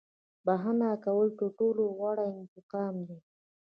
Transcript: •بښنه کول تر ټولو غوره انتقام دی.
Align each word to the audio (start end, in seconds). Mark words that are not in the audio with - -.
•بښنه 0.45 0.89
کول 1.05 1.27
تر 1.37 1.49
ټولو 1.57 1.83
غوره 1.97 2.25
انتقام 2.41 2.95
دی. 3.07 3.17